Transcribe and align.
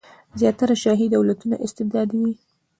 زیاتره 0.39 0.75
شاهي 0.83 1.05
دولتونه 1.15 1.55
استبدادي 1.65 2.17
وي. 2.23 2.33